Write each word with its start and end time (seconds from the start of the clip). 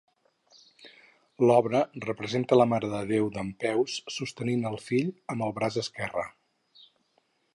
L'obra 1.49 1.81
representa 2.05 2.57
la 2.59 2.67
Mare 2.71 2.89
de 2.95 3.03
Déu 3.11 3.29
dempeus 3.37 3.99
sostenint 4.15 4.65
el 4.71 4.81
fill 4.89 5.15
amb 5.35 5.49
el 5.49 5.57
braç 5.59 5.81
esquerre. 5.85 6.27